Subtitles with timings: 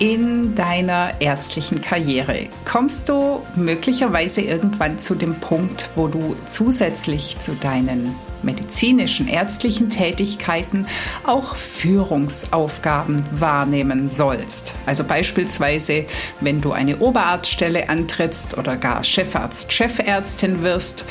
[0.00, 2.48] in deiner ärztlichen Karriere?
[2.64, 10.86] Kommst du möglicherweise irgendwann zu dem Punkt, wo du zusätzlich zu deinen medizinischen, ärztlichen Tätigkeiten
[11.24, 14.72] auch Führungsaufgaben wahrnehmen sollst.
[14.86, 16.06] Also beispielsweise,
[16.40, 21.04] wenn du eine Oberarztstelle antrittst oder gar Chefarzt, Chefärztin wirst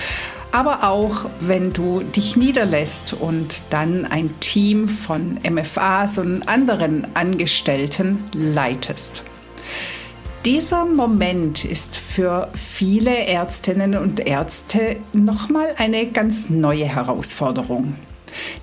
[0.51, 8.23] aber auch wenn du dich niederlässt und dann ein Team von MFAs und anderen Angestellten
[8.33, 9.23] leitest.
[10.45, 17.95] Dieser Moment ist für viele Ärztinnen und Ärzte nochmal eine ganz neue Herausforderung.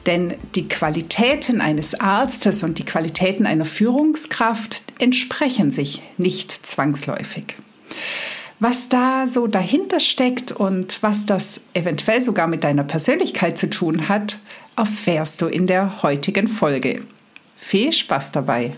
[0.07, 7.57] Denn die Qualitäten eines Arztes und die Qualitäten einer Führungskraft entsprechen sich nicht zwangsläufig.
[8.59, 14.09] Was da so dahinter steckt und was das eventuell sogar mit deiner Persönlichkeit zu tun
[14.09, 14.39] hat,
[14.77, 17.03] erfährst du in der heutigen Folge.
[17.55, 18.75] Viel Spaß dabei!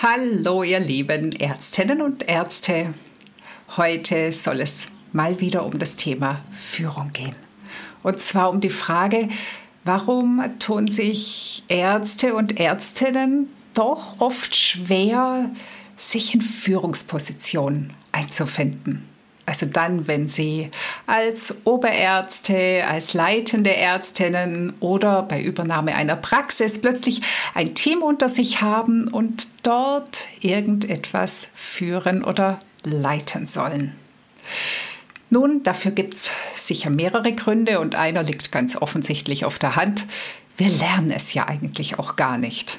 [0.00, 2.94] Hallo ihr lieben Ärztinnen und Ärzte.
[3.76, 7.34] Heute soll es mal wieder um das Thema Führung gehen.
[8.04, 9.28] Und zwar um die Frage,
[9.82, 15.50] warum tun sich Ärzte und Ärztinnen doch oft schwer,
[15.98, 19.08] sich in Führungspositionen einzufinden.
[19.48, 20.70] Also dann, wenn Sie
[21.06, 27.22] als Oberärzte, als leitende Ärztinnen oder bei Übernahme einer Praxis plötzlich
[27.54, 33.94] ein Team unter sich haben und dort irgendetwas führen oder leiten sollen.
[35.30, 40.06] Nun, dafür gibt es sicher mehrere Gründe und einer liegt ganz offensichtlich auf der Hand.
[40.58, 42.78] Wir lernen es ja eigentlich auch gar nicht.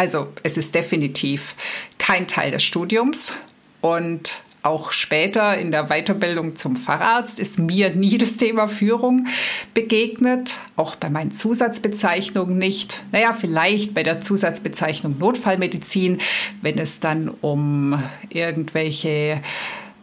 [0.00, 1.54] Also es ist definitiv
[1.98, 3.34] kein Teil des Studiums
[3.82, 9.26] und auch später in der Weiterbildung zum Facharzt ist mir nie das Thema Führung
[9.74, 13.02] begegnet, auch bei meinen Zusatzbezeichnungen nicht.
[13.12, 16.16] Naja, vielleicht bei der Zusatzbezeichnung Notfallmedizin,
[16.62, 19.42] wenn es dann um irgendwelche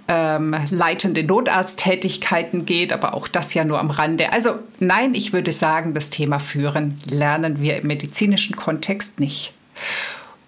[0.07, 4.31] ähm, leitende Notarzttätigkeiten geht, aber auch das ja nur am Rande.
[4.31, 9.55] Also nein, ich würde sagen, das Thema Führen lernen wir im medizinischen Kontext nicht.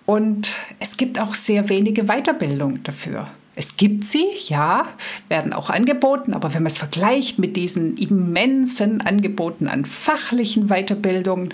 [0.06, 3.28] Und es gibt auch sehr wenige Weiterbildung dafür.
[3.56, 4.88] Es gibt sie, ja,
[5.28, 11.53] werden auch angeboten, aber wenn man es vergleicht mit diesen immensen Angeboten an fachlichen Weiterbildungen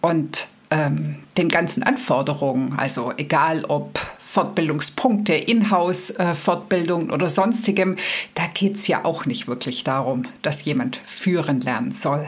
[0.00, 7.96] und ähm, den ganzen Anforderungen, also egal ob Fortbildungspunkte, Inhouse-Fortbildung oder sonstigem,
[8.34, 12.26] da geht es ja auch nicht wirklich darum, dass jemand führen lernen soll.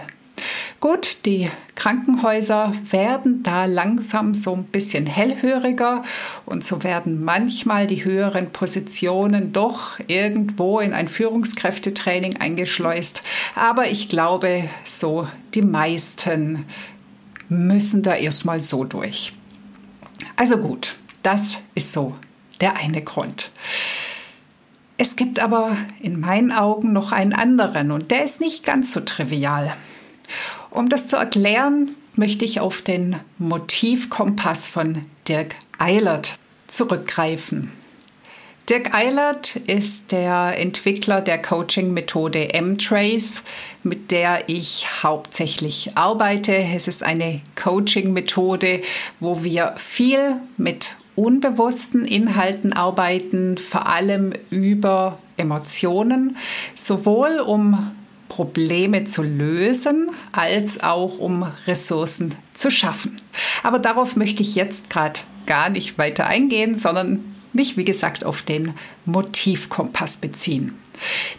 [0.81, 6.03] Gut, die Krankenhäuser werden da langsam so ein bisschen hellhöriger
[6.47, 13.23] und so werden manchmal die höheren Positionen doch irgendwo in ein Führungskräftetraining eingeschleust.
[13.55, 16.65] Aber ich glaube, so die meisten
[17.49, 19.33] müssen da erstmal so durch.
[20.37, 22.15] Also gut, das ist so
[22.61, 23.51] der eine Grund.
[25.01, 29.01] Es gibt aber in meinen Augen noch einen anderen und der ist nicht ganz so
[29.01, 29.77] trivial.
[30.79, 37.73] Um das zu erklären, möchte ich auf den Motivkompass von Dirk Eilert zurückgreifen.
[38.71, 43.43] Dirk Eilert ist der Entwickler der Coaching-Methode M-Trace,
[43.83, 46.55] mit der ich hauptsächlich arbeite.
[46.55, 48.83] Es ist eine Coaching-Methode,
[49.19, 56.37] wo wir viel mit unbewussten Inhalten arbeiten, vor allem über Emotionen,
[56.77, 57.91] sowohl um
[58.29, 63.17] Probleme zu lösen, als auch um Ressourcen zu schaffen.
[63.63, 68.43] Aber darauf möchte ich jetzt gerade gar nicht weiter eingehen, sondern mich, wie gesagt, auf
[68.43, 68.75] den
[69.07, 70.79] Motivkompass beziehen.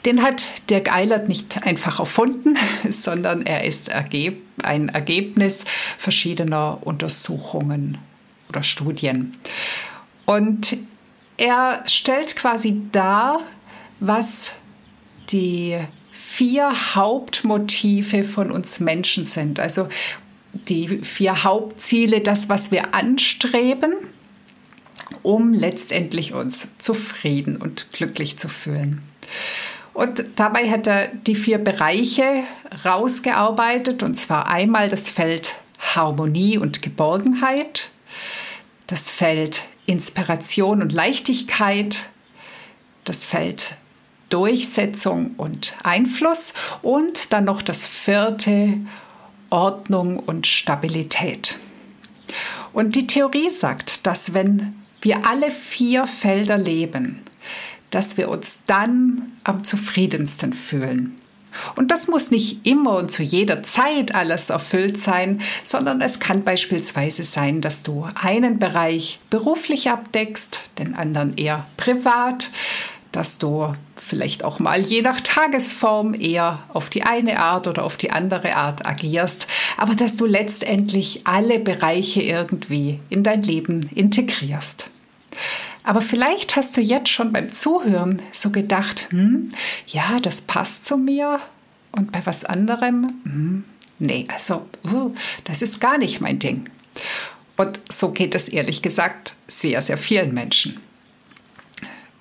[0.06, 2.58] Den hat Dirk Eilert nicht einfach erfunden,
[2.90, 5.66] sondern er ist ein Ergebnis
[5.98, 7.98] verschiedener Untersuchungen
[8.48, 9.38] oder Studien.
[10.26, 10.78] Und
[11.38, 13.40] er stellt quasi dar,
[14.00, 14.54] was
[15.30, 15.78] die
[16.40, 19.60] vier Hauptmotive von uns Menschen sind.
[19.60, 19.90] Also
[20.54, 23.94] die vier Hauptziele, das, was wir anstreben,
[25.22, 29.02] um letztendlich uns zufrieden und glücklich zu fühlen.
[29.94, 32.46] Und dabei hat er die vier Bereiche
[32.86, 37.90] rausgearbeitet, und zwar einmal das Feld Harmonie und Geborgenheit,
[38.88, 42.06] das Feld Inspiration und Leichtigkeit,
[43.04, 43.76] das Feld
[44.30, 48.78] Durchsetzung und Einfluss und dann noch das vierte
[49.50, 51.60] Ordnung und Stabilität.
[52.74, 57.22] Und die Theorie sagt, dass wenn wir alle vier Felder leben,
[57.90, 61.20] dass wir uns dann am zufriedensten fühlen.
[61.76, 66.44] Und das muss nicht immer und zu jeder Zeit alles erfüllt sein, sondern es kann
[66.44, 72.52] beispielsweise sein, dass du einen Bereich beruflich abdeckst, den anderen eher privat,
[73.12, 77.98] dass du vielleicht auch mal je nach Tagesform eher auf die eine Art oder auf
[77.98, 79.48] die andere Art agierst,
[79.78, 84.90] aber dass du letztendlich alle Bereiche irgendwie in dein Leben integrierst.
[85.84, 89.50] Aber vielleicht hast du jetzt schon beim Zuhören so gedacht, hm,
[89.88, 91.40] ja, das passt zu mir
[91.92, 93.64] und bei was anderem, hm,
[93.98, 95.14] nee, also uh,
[95.46, 96.70] das ist gar nicht mein Ding.
[97.58, 100.80] Und so geht es ehrlich gesagt sehr, sehr vielen Menschen.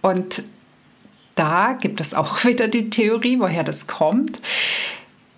[0.01, 0.43] Und
[1.39, 4.41] da gibt es auch wieder die Theorie, woher das kommt.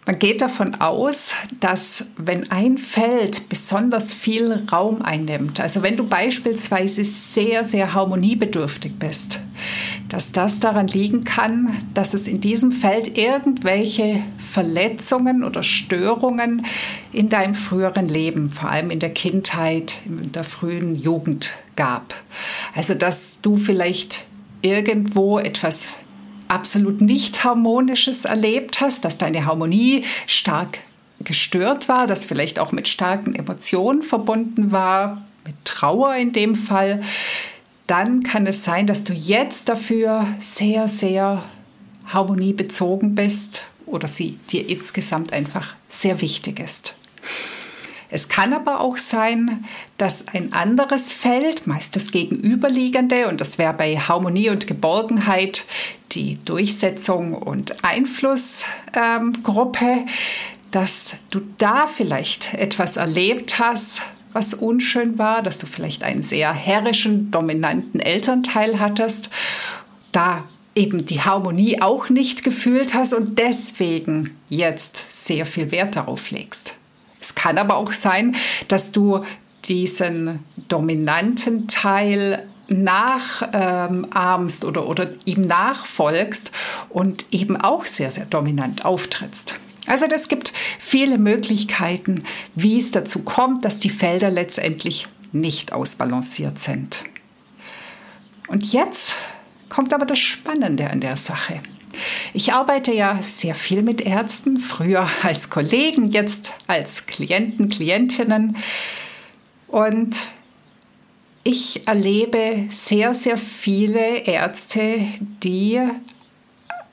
[0.07, 6.05] Man geht davon aus, dass wenn ein Feld besonders viel Raum einnimmt, also wenn du
[6.05, 9.39] beispielsweise sehr, sehr harmoniebedürftig bist,
[10.09, 16.67] dass das daran liegen kann, dass es in diesem Feld irgendwelche Verletzungen oder Störungen
[17.13, 22.15] in deinem früheren Leben, vor allem in der Kindheit, in der frühen Jugend gab.
[22.75, 24.25] Also dass du vielleicht
[24.63, 25.95] irgendwo etwas
[26.49, 30.79] absolut nicht harmonisches erlebt hast, dass deine Harmonie stark
[31.21, 37.03] gestört war, das vielleicht auch mit starken Emotionen verbunden war, mit Trauer in dem Fall,
[37.87, 41.45] dann kann es sein, dass du jetzt dafür sehr, sehr
[42.07, 46.95] harmoniebezogen bist oder sie dir insgesamt einfach sehr wichtig ist.
[48.11, 49.65] Es kann aber auch sein,
[49.97, 55.65] dass ein anderes Feld, meist das gegenüberliegende, und das wäre bei Harmonie und Geborgenheit
[56.13, 60.07] die Durchsetzung und Einflussgruppe, ähm,
[60.73, 64.03] dass du da vielleicht etwas erlebt hast,
[64.33, 69.31] was unschön war, dass du vielleicht einen sehr herrischen, dominanten Elternteil hattest,
[70.13, 76.31] da eben die Harmonie auch nicht gefühlt hast und deswegen jetzt sehr viel Wert darauf
[76.31, 76.77] legst.
[77.21, 78.37] Es kann aber auch sein,
[78.69, 78.93] dass
[79.65, 86.53] diesen dominanten Teil nachahmst ähm, oder, oder ihm nachfolgst
[86.89, 89.57] und eben auch sehr, sehr dominant auftrittst.
[89.87, 92.25] Also es gibt viele Möglichkeiten,
[92.55, 97.05] wie es dazu kommt, dass die Felder letztendlich nicht ausbalanciert sind.
[98.47, 99.15] Und jetzt
[99.69, 101.61] kommt aber das Spannende an der Sache.
[102.33, 108.57] Ich arbeite ja sehr viel mit Ärzten, früher als Kollegen, jetzt als Klienten, Klientinnen.
[109.69, 110.17] Und
[111.43, 115.07] ich erlebe sehr, sehr viele Ärzte,
[115.43, 115.81] die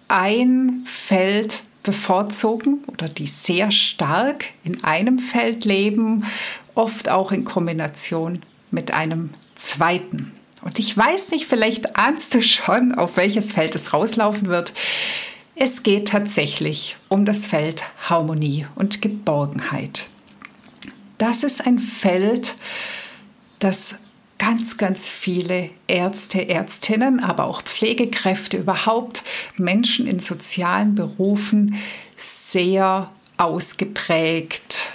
[0.08, 6.26] ein Feld bevorzugen oder die sehr stark in einem Feld leben,
[6.76, 8.42] oft auch in Kombination
[8.72, 10.37] mit einem zweiten.
[10.62, 14.74] Und ich weiß nicht, vielleicht ahnst du schon, auf welches Feld es rauslaufen wird.
[15.56, 20.08] Es geht tatsächlich um das Feld Harmonie und Geborgenheit.
[21.18, 22.56] Das ist ein Feld,
[23.60, 23.96] das
[24.38, 29.24] ganz, ganz viele Ärzte, Ärztinnen, aber auch Pflegekräfte, überhaupt
[29.56, 31.76] Menschen in sozialen Berufen
[32.16, 34.94] sehr ausgeprägt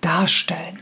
[0.00, 0.78] darstellen.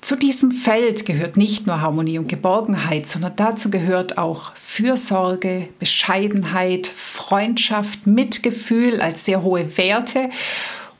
[0.00, 6.86] Zu diesem Feld gehört nicht nur Harmonie und Geborgenheit, sondern dazu gehört auch Fürsorge, Bescheidenheit,
[6.86, 10.30] Freundschaft, Mitgefühl als sehr hohe Werte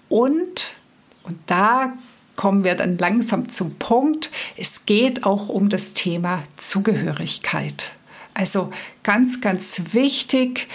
[0.08, 0.74] und,
[1.22, 1.92] und da
[2.36, 7.92] kommen wir dann langsam zum Punkt, es geht auch um das Thema Zugehörigkeit.
[8.34, 8.70] Also
[9.02, 10.68] ganz, ganz wichtig,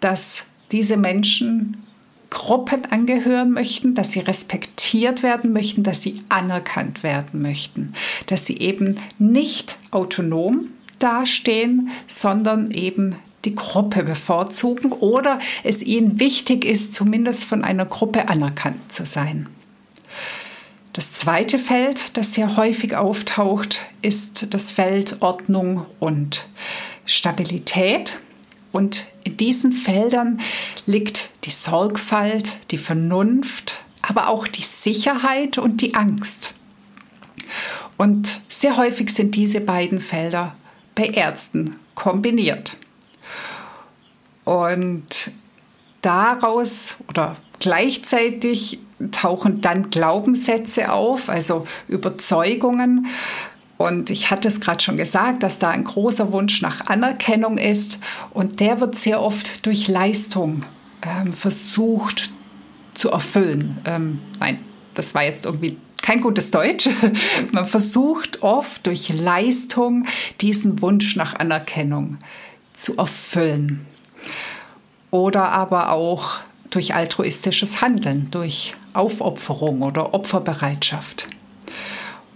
[0.00, 1.87] dass diese Menschen
[2.30, 7.94] Gruppen angehören möchten, dass sie respektiert werden möchten, dass sie anerkannt werden möchten,
[8.26, 10.68] dass sie eben nicht autonom
[10.98, 18.28] dastehen, sondern eben die Gruppe bevorzugen oder es ihnen wichtig ist, zumindest von einer Gruppe
[18.28, 19.48] anerkannt zu sein.
[20.92, 26.48] Das zweite Feld, das sehr häufig auftaucht, ist das Feld Ordnung und
[27.04, 28.18] Stabilität.
[28.72, 30.40] Und in diesen Feldern
[30.86, 36.54] liegt die Sorgfalt, die Vernunft, aber auch die Sicherheit und die Angst.
[37.96, 40.54] Und sehr häufig sind diese beiden Felder
[40.94, 42.76] bei Ärzten kombiniert.
[44.44, 45.30] Und
[46.02, 48.78] daraus oder gleichzeitig
[49.12, 53.06] tauchen dann Glaubenssätze auf, also Überzeugungen,
[53.78, 57.98] Und ich hatte es gerade schon gesagt, dass da ein großer Wunsch nach Anerkennung ist
[58.30, 60.64] und der wird sehr oft durch Leistung
[61.02, 62.30] ähm, versucht
[62.94, 63.78] zu erfüllen.
[63.84, 64.58] Ähm, nein,
[64.94, 66.88] das war jetzt irgendwie kein gutes Deutsch.
[67.52, 70.06] Man versucht oft durch Leistung
[70.40, 72.18] diesen Wunsch nach Anerkennung
[72.72, 73.86] zu erfüllen.
[75.12, 81.28] Oder aber auch durch altruistisches Handeln, durch Aufopferung oder Opferbereitschaft.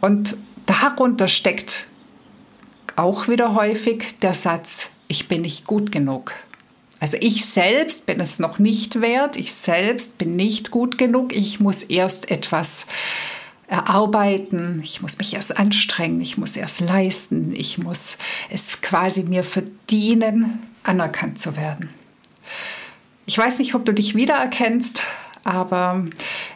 [0.00, 1.86] Und darunter steckt
[2.96, 6.32] auch wieder häufig der Satz, ich bin nicht gut genug.
[7.00, 11.58] Also ich selbst bin es noch nicht wert, ich selbst bin nicht gut genug, ich
[11.58, 12.86] muss erst etwas
[13.66, 18.18] erarbeiten, ich muss mich erst anstrengen, ich muss erst leisten, ich muss
[18.50, 21.88] es quasi mir verdienen, anerkannt zu werden.
[23.26, 25.02] Ich weiß nicht, ob du dich wiedererkennst,
[25.42, 26.06] aber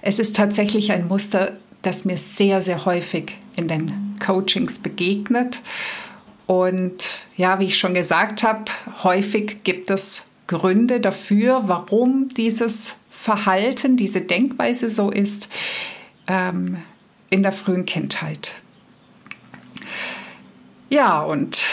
[0.02, 5.62] es ist tatsächlich ein Muster, das mir sehr, sehr häufig in den Coachings begegnet.
[6.46, 8.64] Und ja, wie ich schon gesagt habe,
[9.02, 15.48] häufig gibt es Gründe dafür, warum dieses Verhalten, diese Denkweise so ist
[16.28, 16.82] ähm,
[17.30, 18.52] in der frühen Kindheit.
[20.88, 21.64] Ja, und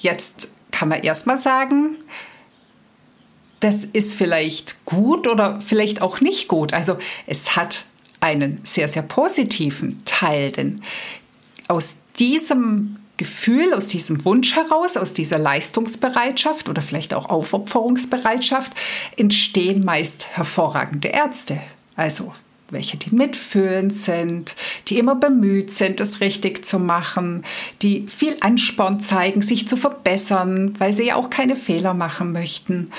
[0.00, 1.96] jetzt kann man erstmal sagen,
[3.60, 6.72] das ist vielleicht gut oder vielleicht auch nicht gut.
[6.72, 7.84] Also es hat
[8.20, 10.80] einen sehr, sehr positiven Teil, denn
[11.68, 18.72] aus diesem Gefühl, aus diesem Wunsch heraus, aus dieser Leistungsbereitschaft oder vielleicht auch Aufopferungsbereitschaft
[19.16, 21.60] entstehen meist hervorragende Ärzte.
[21.96, 22.32] Also
[22.70, 24.56] welche, die mitfühlend sind,
[24.88, 27.44] die immer bemüht sind, es richtig zu machen,
[27.82, 32.90] die viel Ansporn zeigen, sich zu verbessern, weil sie ja auch keine Fehler machen möchten.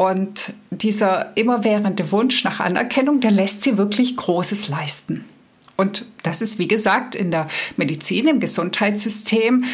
[0.00, 5.26] Und dieser immerwährende Wunsch nach Anerkennung, der lässt sie wirklich Großes leisten.
[5.76, 9.64] Und das ist, wie gesagt, in der Medizin, im Gesundheitssystem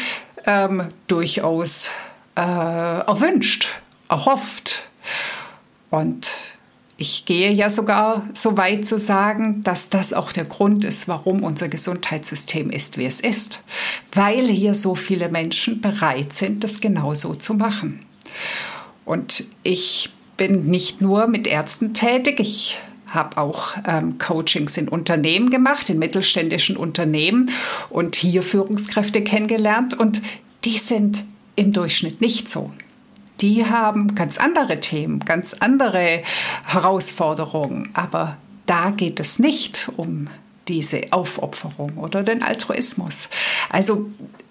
[0.45, 1.91] ähm, durchaus
[2.35, 3.69] äh, erwünscht,
[4.09, 4.89] erhofft.
[5.91, 6.27] Und
[6.97, 11.41] ich gehe ja sogar so weit zu sagen, dass das auch der Grund ist, warum
[11.41, 13.61] unser Gesundheitssystem ist, wie es ist.
[14.11, 18.05] Weil hier so viele Menschen bereit sind, das genauso zu machen.
[19.05, 22.39] Und ich bin nicht nur mit Ärzten tätig.
[22.39, 22.77] Ich
[23.07, 27.49] habe auch ähm, Coachings in Unternehmen gemacht, in mittelständischen Unternehmen
[27.89, 29.97] und hier Führungskräfte kennengelernt.
[29.97, 30.21] Und
[30.63, 31.25] die sind
[31.55, 32.71] im Durchschnitt nicht so.
[33.41, 36.23] Die haben ganz andere Themen, ganz andere
[36.65, 37.89] Herausforderungen.
[37.93, 40.27] Aber da geht es nicht um
[40.67, 43.29] diese Aufopferung oder den Altruismus.
[43.69, 44.07] Also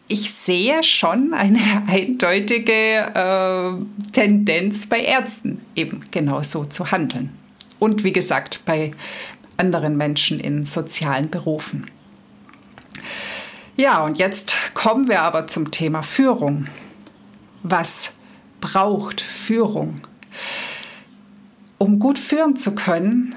[0.09, 7.31] ich sehe schon eine eindeutige äh, Tendenz bei Ärzten, eben genau so zu handeln.
[7.79, 8.93] Und wie gesagt, bei
[9.57, 11.91] anderen Menschen in sozialen Berufen.
[13.77, 16.69] Ja, und jetzt kommen wir aber zum Thema Führung.
[17.63, 18.13] Was
[18.61, 20.07] braucht Führung?
[21.79, 23.35] Um gut führen zu können,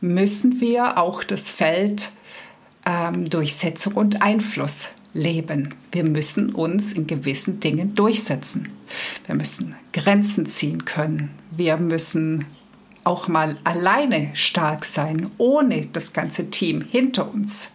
[0.00, 2.10] müssen wir auch das Feld
[2.86, 5.70] ähm, Durchsetzung und Einfluss leben.
[5.92, 8.68] Wir müssen uns in gewissen Dingen durchsetzen.
[9.26, 11.30] Wir müssen Grenzen ziehen können.
[11.50, 12.44] Wir müssen
[13.04, 17.70] auch mal alleine stark sein, ohne das ganze Team hinter uns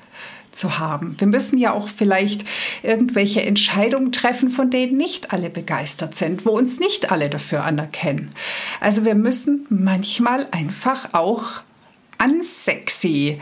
[0.52, 1.16] zu haben.
[1.18, 2.44] Wir müssen ja auch vielleicht
[2.84, 8.32] irgendwelche Entscheidungen treffen, von denen nicht alle begeistert sind, wo uns nicht alle dafür anerkennen.
[8.82, 11.62] Also wir müssen manchmal einfach auch
[12.22, 13.40] unsexy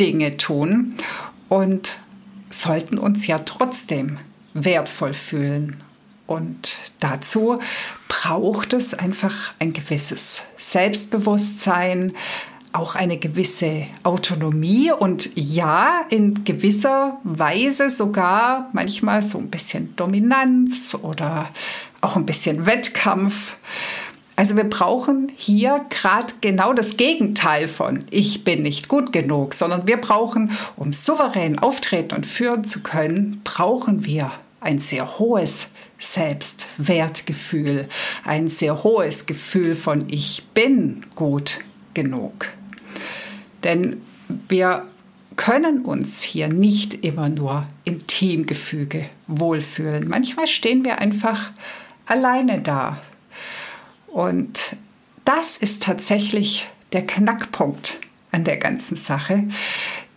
[0.00, 0.94] Dinge tun
[1.48, 1.98] und
[2.50, 4.18] sollten uns ja trotzdem
[4.54, 5.82] wertvoll fühlen.
[6.26, 7.58] Und dazu
[8.08, 12.12] braucht es einfach ein gewisses Selbstbewusstsein,
[12.72, 20.94] auch eine gewisse Autonomie und ja, in gewisser Weise sogar manchmal so ein bisschen Dominanz
[21.00, 21.48] oder
[22.02, 23.56] auch ein bisschen Wettkampf.
[24.38, 29.88] Also wir brauchen hier gerade genau das Gegenteil von ich bin nicht gut genug, sondern
[29.88, 34.30] wir brauchen, um souverän auftreten und führen zu können, brauchen wir
[34.60, 37.88] ein sehr hohes Selbstwertgefühl,
[38.22, 41.58] ein sehr hohes Gefühl von ich bin gut
[41.94, 42.46] genug.
[43.64, 44.00] Denn
[44.48, 44.84] wir
[45.34, 50.06] können uns hier nicht immer nur im Teamgefüge wohlfühlen.
[50.06, 51.50] Manchmal stehen wir einfach
[52.06, 52.98] alleine da
[54.18, 54.74] und
[55.24, 58.00] das ist tatsächlich der Knackpunkt
[58.32, 59.44] an der ganzen Sache,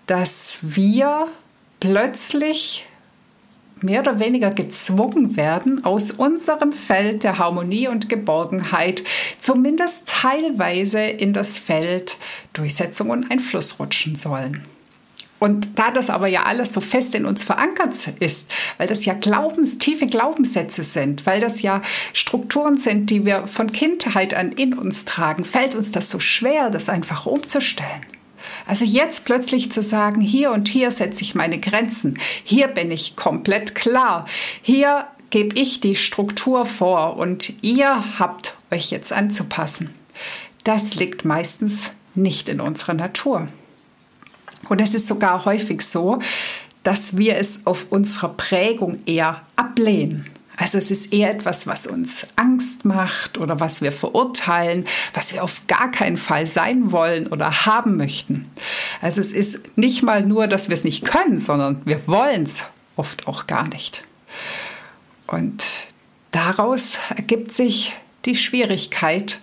[0.07, 1.27] dass wir
[1.79, 2.87] plötzlich
[3.79, 9.03] mehr oder weniger gezwungen werden, aus unserem Feld der Harmonie und Geborgenheit
[9.37, 12.17] zumindest teilweise in das Feld
[12.53, 14.65] Durchsetzung und Einfluss rutschen sollen.
[15.41, 19.15] Und da das aber ja alles so fest in uns verankert ist, weil das ja
[19.15, 21.81] Glaubens, tiefe Glaubenssätze sind, weil das ja
[22.13, 26.69] Strukturen sind, die wir von Kindheit an in uns tragen, fällt uns das so schwer,
[26.69, 28.05] das einfach umzustellen.
[28.67, 33.15] Also jetzt plötzlich zu sagen, hier und hier setze ich meine Grenzen, hier bin ich
[33.15, 34.27] komplett klar,
[34.61, 39.91] hier gebe ich die Struktur vor und ihr habt euch jetzt anzupassen.
[40.63, 43.47] Das liegt meistens nicht in unserer Natur.
[44.71, 46.19] Und es ist sogar häufig so,
[46.83, 50.29] dass wir es auf unserer Prägung eher ablehnen.
[50.55, 55.43] Also es ist eher etwas, was uns Angst macht oder was wir verurteilen, was wir
[55.43, 58.49] auf gar keinen Fall sein wollen oder haben möchten.
[59.01, 62.63] Also es ist nicht mal nur, dass wir es nicht können, sondern wir wollen es
[62.95, 64.03] oft auch gar nicht.
[65.27, 65.65] Und
[66.31, 67.91] daraus ergibt sich
[68.23, 69.41] die Schwierigkeit,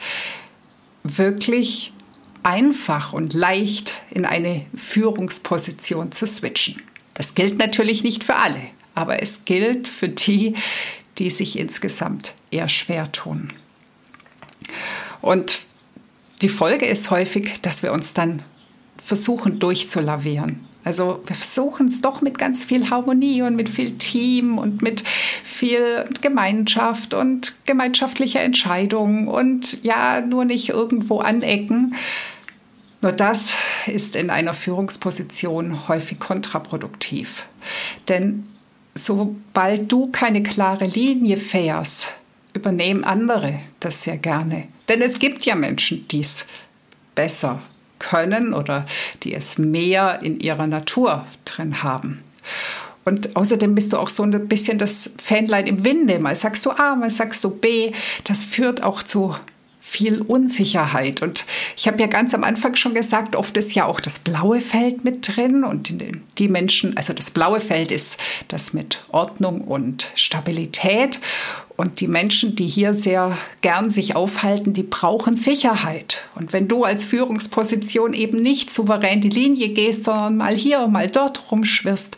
[1.02, 1.92] wirklich
[2.42, 6.82] einfach und leicht in eine Führungsposition zu switchen.
[7.14, 8.60] Das gilt natürlich nicht für alle,
[8.94, 10.54] aber es gilt für die,
[11.18, 13.52] die sich insgesamt eher schwer tun.
[15.20, 15.60] Und
[16.42, 18.42] die Folge ist häufig, dass wir uns dann
[19.04, 20.67] versuchen durchzulavieren.
[20.88, 25.06] Also wir versuchen es doch mit ganz viel Harmonie und mit viel Team und mit
[25.06, 31.94] viel Gemeinschaft und gemeinschaftlicher Entscheidung und ja, nur nicht irgendwo anecken.
[33.02, 33.52] Nur das
[33.86, 37.44] ist in einer Führungsposition häufig kontraproduktiv.
[38.08, 38.46] Denn
[38.94, 42.08] sobald du keine klare Linie fährst,
[42.54, 44.68] übernehmen andere das sehr gerne.
[44.88, 46.46] Denn es gibt ja Menschen, die es
[47.14, 47.60] besser
[47.98, 48.86] können oder
[49.22, 52.22] die es mehr in ihrer Natur drin haben.
[53.04, 56.18] Und außerdem bist du auch so ein bisschen das Fähnlein im Winde.
[56.18, 57.92] Mal sagst du A, mal sagst du B.
[58.24, 59.34] Das führt auch zu
[59.88, 61.22] viel Unsicherheit.
[61.22, 64.60] Und ich habe ja ganz am Anfang schon gesagt, oft ist ja auch das blaue
[64.60, 65.64] Feld mit drin.
[65.64, 65.92] Und
[66.38, 71.20] die Menschen, also das blaue Feld ist das mit Ordnung und Stabilität.
[71.76, 76.22] Und die Menschen, die hier sehr gern sich aufhalten, die brauchen Sicherheit.
[76.34, 81.08] Und wenn du als Führungsposition eben nicht souverän die Linie gehst, sondern mal hier, mal
[81.08, 82.16] dort rumschwirrst,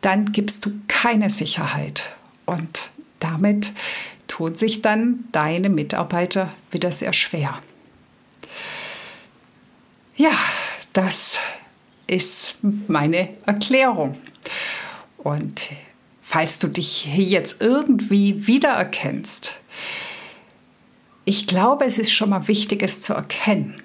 [0.00, 2.10] dann gibst du keine Sicherheit.
[2.46, 3.72] Und damit
[4.32, 7.60] tun sich dann deine Mitarbeiter wieder sehr schwer.
[10.16, 10.32] Ja,
[10.94, 11.38] das
[12.06, 12.54] ist
[12.88, 14.16] meine Erklärung.
[15.18, 15.68] Und
[16.22, 19.58] falls du dich jetzt irgendwie wiedererkennst,
[21.26, 23.82] ich glaube, es ist schon mal wichtig, es zu erkennen.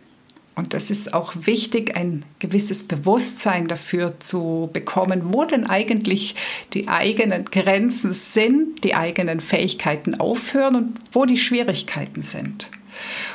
[0.58, 6.34] Und das ist auch wichtig, ein gewisses Bewusstsein dafür zu bekommen, wo denn eigentlich
[6.74, 12.72] die eigenen Grenzen sind, die eigenen Fähigkeiten aufhören und wo die Schwierigkeiten sind.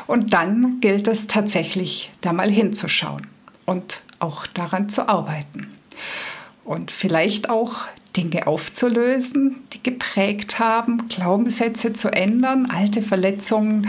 [0.08, 3.28] Und dann gilt es tatsächlich, da mal hinzuschauen
[3.66, 5.68] und auch daran zu arbeiten.
[6.64, 13.88] Und vielleicht auch Dinge aufzulösen, die geprägt haben, Glaubenssätze zu ändern, alte Verletzungen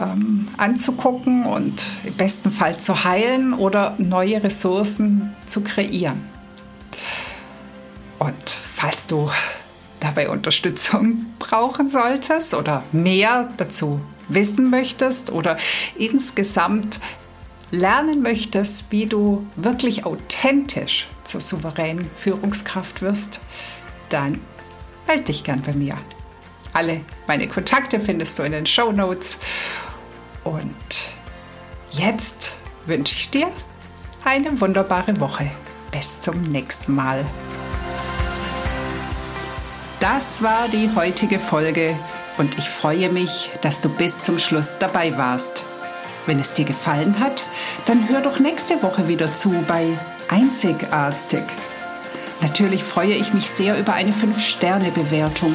[0.00, 6.24] ähm, anzugucken und im besten Fall zu heilen oder neue Ressourcen zu kreieren.
[8.18, 9.30] Und falls du
[10.00, 15.56] dabei Unterstützung brauchen solltest oder mehr dazu wissen möchtest oder
[15.96, 17.00] insgesamt
[17.70, 23.40] lernen möchtest, wie du wirklich authentisch zur souveränen Führungskraft wirst,
[24.08, 24.40] dann
[25.06, 25.96] melde dich gern bei mir.
[26.72, 29.38] Alle meine Kontakte findest du in den Show Notes
[30.46, 31.10] und
[31.90, 32.54] jetzt
[32.86, 33.48] wünsche ich dir
[34.24, 35.50] eine wunderbare Woche.
[35.90, 37.24] Bis zum nächsten Mal.
[40.00, 41.96] Das war die heutige Folge
[42.38, 45.62] und ich freue mich, dass du bis zum Schluss dabei warst.
[46.26, 47.44] Wenn es dir gefallen hat,
[47.86, 49.86] dann hör doch nächste Woche wieder zu bei
[50.28, 51.44] Einzigartig.
[52.42, 55.54] Natürlich freue ich mich sehr über eine 5-Sterne-Bewertung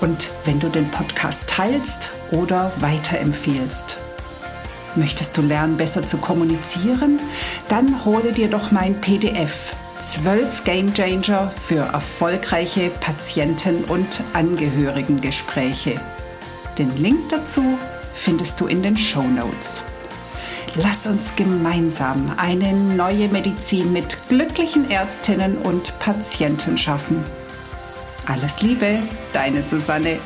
[0.00, 3.96] und wenn du den Podcast teilst oder weiterempfehlst.
[4.96, 7.20] Möchtest du lernen, besser zu kommunizieren?
[7.68, 16.00] Dann hole dir doch mein PDF 12 Game Changer für erfolgreiche Patienten- und Angehörigengespräche.
[16.78, 17.78] Den Link dazu
[18.14, 19.82] findest du in den Show Notes.
[20.74, 27.24] Lass uns gemeinsam eine neue Medizin mit glücklichen Ärztinnen und Patienten schaffen.
[28.26, 29.00] Alles Liebe,
[29.32, 30.18] deine Susanne.